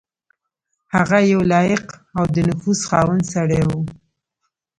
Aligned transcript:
هغه 0.95 1.19
یو 1.31 1.41
لایق 1.51 1.85
او 2.17 2.23
د 2.35 2.37
نفوذ 2.49 2.79
خاوند 2.89 3.23
سړی 3.33 3.61
وو. 3.67 3.81